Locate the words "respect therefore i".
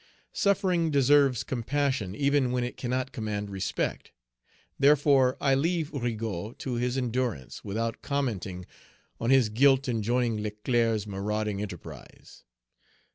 3.51-5.53